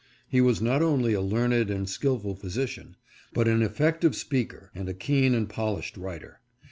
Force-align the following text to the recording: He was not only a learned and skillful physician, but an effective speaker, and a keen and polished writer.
He 0.27 0.41
was 0.41 0.63
not 0.63 0.81
only 0.81 1.13
a 1.13 1.21
learned 1.21 1.69
and 1.69 1.87
skillful 1.87 2.33
physician, 2.35 2.95
but 3.33 3.47
an 3.47 3.61
effective 3.61 4.15
speaker, 4.15 4.71
and 4.73 4.89
a 4.89 4.95
keen 4.95 5.35
and 5.35 5.47
polished 5.47 5.95
writer. 5.95 6.41